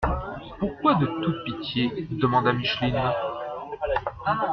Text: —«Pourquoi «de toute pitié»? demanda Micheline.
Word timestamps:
—«Pourquoi 0.57 0.95
«de 0.95 1.05
toute 1.05 1.43
pitié»? 1.43 2.07
demanda 2.09 2.51
Micheline. 2.53 3.03